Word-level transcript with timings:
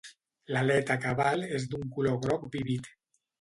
L'aleta 0.53 0.97
cabal 1.03 1.45
és 1.59 1.67
d'un 1.75 1.85
color 1.99 2.17
groc 2.25 2.49
vívid. 2.57 2.91